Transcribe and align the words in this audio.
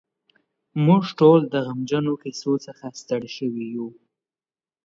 موږ 0.85 1.03
ټول 1.19 1.39
د 1.53 1.55
غمجنو 1.67 2.13
کیسو 2.23 2.53
څخه 2.65 2.85
ستړي 3.01 3.29
شوي 3.37 3.65
یو. 3.75 3.87